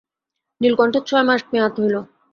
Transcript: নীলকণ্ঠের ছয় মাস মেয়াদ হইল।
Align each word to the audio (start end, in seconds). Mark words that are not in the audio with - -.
নীলকণ্ঠের 0.61 1.03
ছয় 1.09 1.25
মাস 1.27 1.41
মেয়াদ 1.51 1.73
হইল। 1.79 1.95